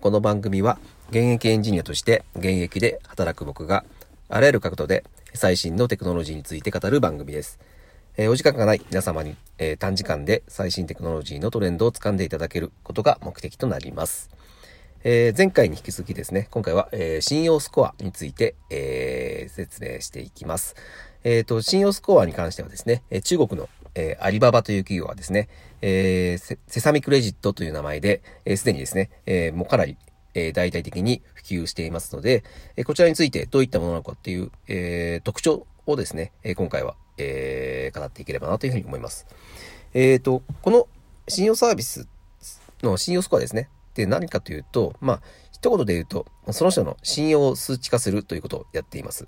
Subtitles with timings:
[0.00, 0.78] この番組は
[1.10, 3.84] 現役エンジニアとして現役で働く僕が
[4.30, 7.60] あらゆる角度で最新のテクノロジーについて語る番組です。
[8.16, 14.30] えーお時間がない皆様に、えー短時間で最新テクノロジーのトレンドを掴んでいただけることが目的となります。
[15.04, 20.76] えー前回に引き続きですね、今回は、えー信用スコアについて、えー説明していきます。
[21.24, 25.48] えっ、と、信用スコアに関してはですね、中国の、えーアリババという企業はですね、
[25.82, 29.96] えーセサミクレジットという名前で、えーすでにですね、えーもうかなり、
[30.34, 32.44] えー大々的に普及していますので、
[32.76, 39.26] えーこちらについてどういったものなのかっていう、えー特徴をですね、えー今回は、えー語っていければなというふうに思います。
[39.92, 40.86] えっ、と、この
[41.28, 42.06] 信用サービス
[42.82, 43.68] の信用スコアですね。
[43.94, 45.22] で、何かというと、まあ、
[45.52, 49.26] 一言で言うと、その人の信用を数値化するということをやっています。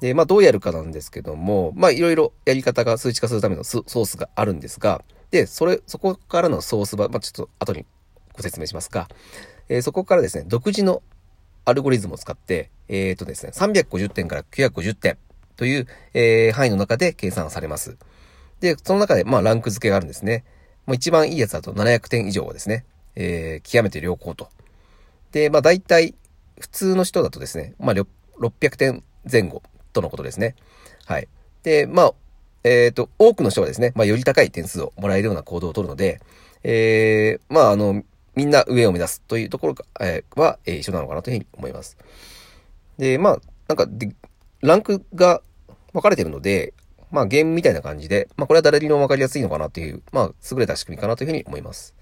[0.00, 7.86] で、まあ、どうやるかなんですけども、まあ、いろいろやり方が数値化するためのソースがあるんですが、で、それ、そこからのソースは、まあ、ちょっと後に
[8.34, 9.08] ご説明しますが、
[9.68, 11.02] えーそこからですね、独自の
[11.64, 15.16] アルゴリズムを使って、えっ、とですね、350点から950点
[15.56, 17.96] という、えー範囲の中で計算されます。
[18.60, 20.44] で、その中で、まあ、ランク付けがあるんですね。
[20.86, 22.84] もう一番いいやつだと700点以上はですね、
[23.16, 24.48] えー極めて良好と。
[25.32, 26.14] で、まあ、大体、
[26.60, 29.62] 普通の人だとですね、まあ、600点前後
[29.94, 30.54] とのことですね。
[31.06, 31.28] はい。
[31.62, 32.14] で、まあ、
[32.64, 36.20] えっ、と、多くの人はですね、まあ、より高い点数をもらえるような行動を取るので、
[36.62, 38.02] えーまあ、あの、
[38.34, 41.96] みんな上を目指すというところが、えーは、えー一緒なのかなというふうに思います。
[42.98, 44.14] で、まあ、なんかで、
[44.60, 45.42] ランクが
[45.92, 46.74] 分かれてるので、
[47.10, 51.94] まあ、ゲームみたいな感じで、まあ、これは誰にも分かりやすいのかなという、まあ、優れた仕組みかなというふうに思います。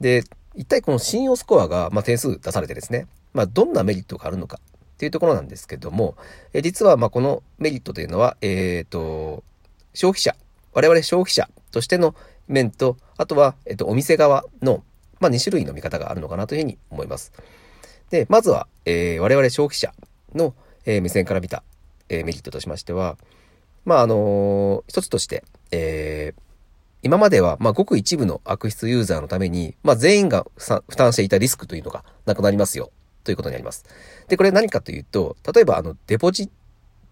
[0.00, 0.24] で、
[0.56, 4.60] 一体この信用スコアが、まあ、点数出されてですね、まあ、どんなメリットがあるのか
[4.94, 6.16] っていうところなんですけども、
[6.52, 9.42] え実は、ま、このメリットというのは、えっ、と、
[9.92, 10.36] 消費者、
[10.72, 12.14] 我々消費者としての
[12.46, 14.84] 面と、あとは、えっ、と、お店側の、
[15.20, 17.32] まあ、2種類の見方があるのかなというふうに思います。
[18.10, 19.92] で、まずは、えー我々消費者
[20.34, 21.64] の、えー目線から見た、
[22.08, 23.16] えーメリットとしましては、
[23.84, 26.34] まあ、あのー一つとして、え
[27.04, 32.90] 今までは、まあ、ごく一部の悪質ユーザーのために、まあ、全員が負担していたリスクというのがなくなりますよ、
[33.24, 33.84] ということになります。
[34.28, 36.50] で、これ何かというと、例えば、あの、デポジッ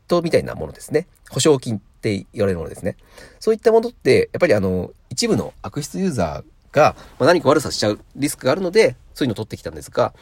[0.06, 1.06] トみたいなものですね。
[1.30, 2.96] 保証金って言われるものですね。
[3.40, 10.14] そういったものって、やっぱりあの、一部の悪質ユーザーが、まあ、何か悪さしちゃうリスクがあるので、そういうのを取ってきたんですが、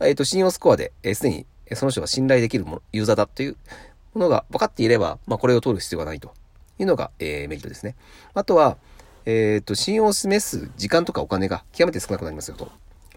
[0.00, 3.56] えっ、と、信用スコアで、えーすでに、その人が信頼できるもの、ユーザーだという
[4.14, 6.34] ものが分かっていれば、まあ、これを取る必要がないと
[6.78, 7.96] いうのが、えーメリットですね。
[8.34, 8.78] あとは、
[9.26, 12.72] えっ、と、信用を示す時間とかお金が極めて少なくなりますよと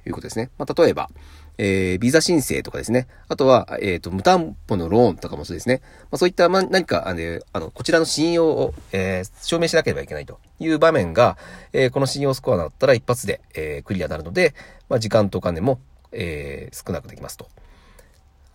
[0.05, 0.50] いうことですね。
[0.57, 1.09] まあ、例えば、
[1.58, 3.08] えービザ申請とかですね。
[3.28, 5.81] あとは、えっ、と、無担保のローンとかもそうですね。
[6.12, 11.38] まあ、そういった、まあ、何か、あの、あのこちらの信用を、えー証明しなければいけないという場面が、
[11.74, 14.56] えーこの信用スコアだったら一発で、えークリアになるので、
[14.90, 15.80] まあ、時間とお金も、
[16.12, 17.47] えー少なくできますと。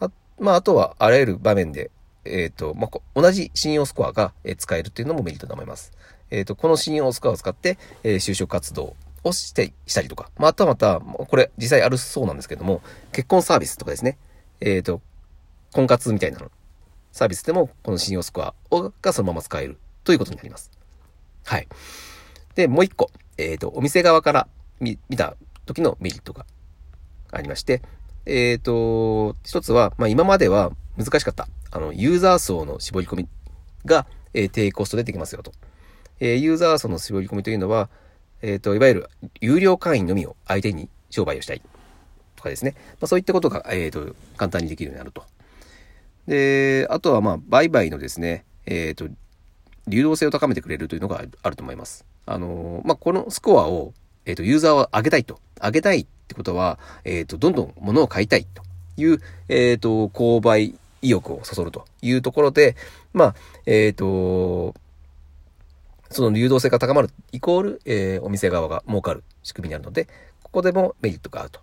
[0.01, 0.11] あ
[0.41, 1.91] まあ、あとは、あらゆる場面で、
[2.25, 5.93] えっ、と、まあ、同じ信用スコアが、えー使えるっていうのもメリットだと思います。
[6.31, 14.19] えっ、と、この信用スコアを使って、えー就職活動をして、したりとか、またまた、これ実際あるそうなんですけども、結婚サービスとかですね、
[14.61, 15.01] えっ、と、
[15.73, 16.51] 婚活みたいなの、
[17.12, 18.55] サービスでも、この信用スコア
[19.03, 20.71] がそのまま使えるということになります。
[21.45, 21.69] はい。
[22.55, 24.49] で、もう一個、えっ、と、お店側から
[24.81, 25.37] 見見た
[25.67, 26.47] 時のメリットが
[27.31, 27.83] ありまして、
[28.27, 33.29] えっ、と、一つは、まあ、今までは難しかった、あの、ユーザー層の絞り込み
[33.85, 35.53] が、えー低コストでできますよと。
[36.21, 37.89] えーユーザー層の絞り込みというのは、
[38.43, 39.10] えっ、と、いわゆる
[39.41, 41.62] 有料会員のみを相手に商売をしたい
[42.37, 42.75] とかですね。
[42.76, 45.25] まあ、そういったことが、えっ、と、簡単にできるようになると。
[46.26, 49.09] で、あとは、まあ、売買のですね、えっ、と、
[49.87, 52.04] 流動性を高めてくれるというのがあると思います。
[52.26, 53.94] あのまあ、このスコアを、
[54.26, 55.41] えっ、と、ユーザーは上げたいと。
[55.60, 58.62] 上げたいってことは、えっ、と、どんどん物を買いたいと
[59.00, 62.76] いう、えっ、と、購買意欲をそそるというところで、
[63.15, 63.34] まあ、
[63.66, 64.75] えっ、と、
[66.11, 70.07] その流動性が高まるイコール、えーお店側が儲かる仕組みになるので、
[70.43, 71.61] ここでもメリットがあると。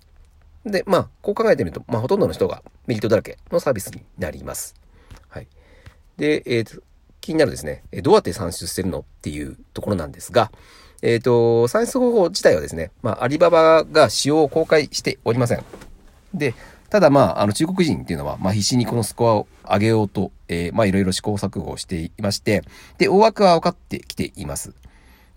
[0.66, 4.76] で、まあ、こう考えてみると、まあ、ほとんどの人がメリットだらけのサービスになります。
[5.30, 5.48] はい。
[6.18, 6.82] で、えーと
[7.26, 10.52] 気になるですね、えどうやって算出してるのっていうところなんですが、
[11.02, 15.64] えっ、と、算出方法自体はですね、まあ、アリババが使用を公開しておりません。
[16.38, 16.54] で、
[16.90, 22.64] ただまあ、あの中国人っていうのは、まあ必死にこのスコアを上げようと、えーまあいろいろ試行錯誤をしていまして、
[22.98, 24.74] で、大枠は分かってきています。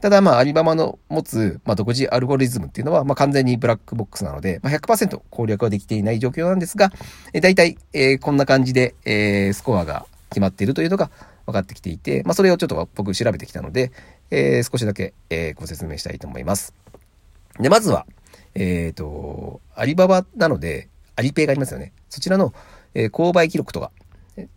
[0.00, 6.92] ただまあ、アリババの持つ、まあ、独自アルゴリズムっていうのは、まあ、完全にブラックボックスなので、まあ、100%攻略はできていない状況なんですが、
[7.32, 11.10] えー、大体、えーこんな感じで、えースコアが決まっているというのが
[11.46, 13.90] 分かってきていて、まあ、それをちょっと僕調べてきたので、
[14.30, 16.74] えー少しだけ、えーご説明したいと思います。
[17.58, 18.06] で、まずは、
[18.54, 21.92] えっ、ー、と、アリババなので、アリペイがありますよね。
[22.08, 22.52] そちらの、
[22.94, 23.90] えー、購買記録とか、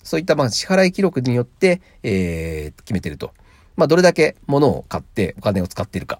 [0.03, 3.33] そういったまあ支払い記録によって、えー、決めてると。
[3.75, 6.19] まあ、どれだけ物を買ってお金を使ってるか。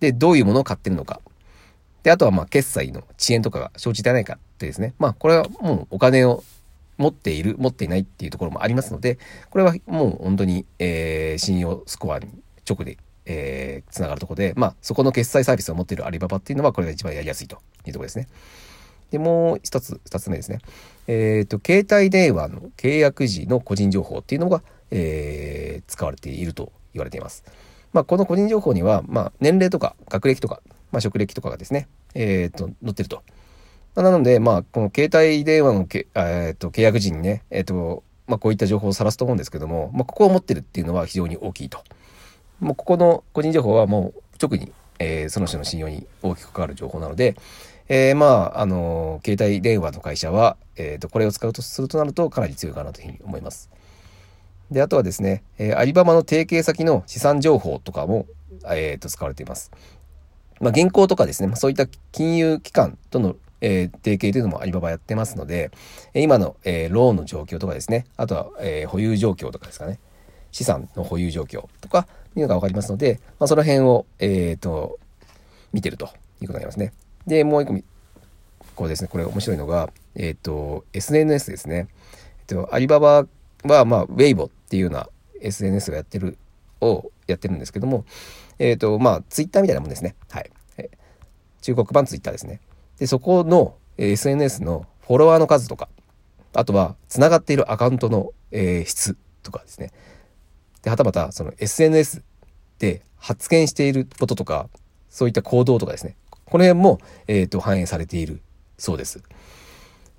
[0.00, 1.20] で、どういうものを買ってるのか。
[2.02, 4.94] で、あとはまあ、決済の遅延とかが生じてないかってですね。
[4.98, 6.44] まあ、これはもうお金を
[6.96, 9.18] 持っている、持っていないっていうところもありますので、
[9.50, 12.28] これはもう本当に、えー、信用スコアに
[12.68, 17.56] 直で、えー、つながるとこで、まあ、そこの決済サービスを持っているアリババっていうのは、これが一番やりやすいと
[17.86, 18.28] いうところですね。
[19.10, 20.58] で、もう一つ、二つ目ですね。
[21.06, 27.44] えっ、ー、と、携帯電話の契約時の個人情報っていうのが、えー、使われていると言われています。
[27.92, 30.60] まあ、この個人情報には、まあ、年齢とか学歴とか、
[30.90, 33.22] まあ、職歴とかがですね、えっ、と、載ってると。
[33.94, 41.84] なので、まあ、この携帯電話のけ、えっ、と、契約時にね、えっ、と、まあ、こういった情報を晒すと思うんですけども、まあ、ここを持ってるっていうのは非常に大きいと。
[42.60, 47.36] もうここの個人情報はもう直に、えー、その人の信用に大きく関わる情報なので、
[47.88, 53.70] えー、まあ、あのー、携帯電話の会社は、えっ、と、これを使うとするとなるとかなり強いかなというふうに思います。
[54.70, 58.26] で、あとはですね、えー、アリババの提携先の資産情報とかも、
[58.66, 59.70] えっ、と、使われています。
[60.60, 65.70] まあ、銀行とかですね、まあ、そういった金融機関との、えー、提携というのもアリババやってますので、
[66.14, 69.98] 今の、えー、ローンの状況とかですね、あとは、えー、保有状況とかですかね、
[70.54, 72.06] 資産の保有状況とか
[72.36, 75.00] いうのがわかりますので、まあ、その辺を、えっ、と、
[75.72, 76.06] 見てると
[76.40, 76.92] いうことになりますね。
[77.26, 77.74] で、もう一個、
[78.76, 81.88] こうですね、これ面白いのが、えっ、と、SNS ですね。
[82.38, 83.26] えっ、と、アリババ
[83.64, 85.08] は、まあ、ウェイボっていうような
[85.40, 86.38] SNS をやってる、
[86.80, 88.04] をやってるんですけども、
[88.60, 90.14] えっ、と、まあ、ツイッターみたいなもんですね。
[90.30, 90.50] はい。
[91.62, 92.60] 中国版ツイッターですね。
[93.00, 95.88] で、そこの SNS のフォロワーの数とか、
[96.52, 99.90] あとは、つながっているアカウントの、えー、質とかですね。
[100.84, 102.22] で、はたまた、その SNS
[102.78, 104.68] で発言していることとか、
[105.08, 106.16] そういった行動とかですね。
[106.44, 108.42] この辺も、えっ、ー、と、反映されている
[108.76, 109.22] そうです。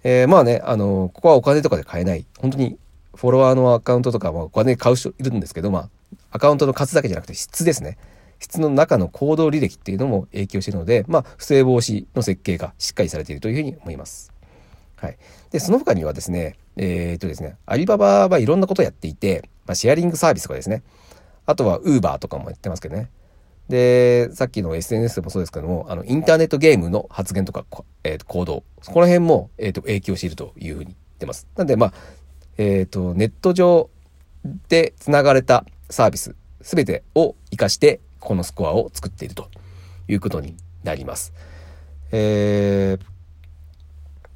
[0.03, 2.25] えー、まあね、あの、ここはお金とかで買えない。
[2.39, 2.77] 本当に、
[3.13, 5.89] フォロワーのアカウントとか、まあ、お金買う人いるんですけど、まあ、
[6.31, 7.97] アカウントの数だけじゃなくて質ですね。
[8.39, 14.34] 質の中の行動履歴っていうのも影響しているので、まあ、不正防止の設計がしっかりされているというふうに思います。
[15.05, 15.17] はい。
[15.51, 20.83] で、その他にはですね、えー、っとですね、アリババはいろんなことをやっていて、まあ、シェアリングサービスとかですね、
[21.45, 23.11] あとはウーバーとかもやってますけどね。
[23.69, 27.65] で、さっきの SNS でもそうですけども、あの、インターネットゲームの発言とか、
[28.03, 31.47] えー、と行動、この辺も、えー、と影響しているというふうに言ってます。
[31.55, 31.93] なんで、まあ、
[32.57, 33.89] えっ、ー、と、ネット上
[34.69, 39.49] で繋がれたサービス、すべてを活かして、このスコアを作っていると
[40.07, 41.33] いうことになります。
[42.11, 43.05] えー、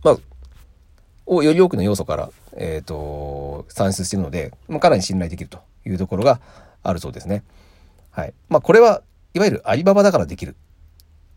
[0.04, 0.18] まあ、
[1.30, 6.42] をより多くの要素から、えっ、ー、と、算出しているので、まあ、かなり信頼できるというところが
[6.82, 7.44] あるそうですね。
[8.12, 8.34] はい。
[8.50, 9.04] まあ、これは、
[9.36, 10.56] いわゆるアリババだからできる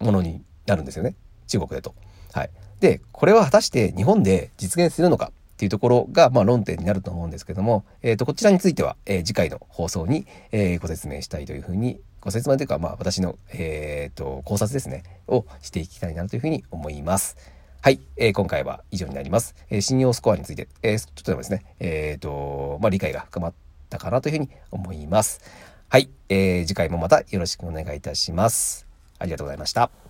[0.00, 1.15] ものになるんですよね。
[1.47, 1.94] 中国でと。
[2.33, 2.50] はい。
[2.81, 17.37] で、これは果たして日本で実現するのかっていうところが、まあ、論点になると思うんですけども、えっ、ー、と、こちらについては、えー、次回の放送に、えー、ご説明したいというふうにご説明というか、まあ、私の、えっ、ー、と、考察ですね、をしていきたいなというふうに思います。
[17.84, 19.56] はい、えー、今回は以上になります。
[19.69, 23.55] えー、信用スコアについて、えー、ちょっとでもですね、えっ、ー、と、まあ、理解が深まっ
[23.90, 25.40] たかなというふうに思います。
[25.88, 28.87] はい、えー、次回もまたよろしくお願いいたします。
[29.19, 30.02] ありがとうございました。